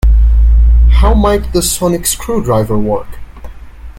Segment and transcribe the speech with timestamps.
[0.93, 3.19] How might the sonic screwdriver work?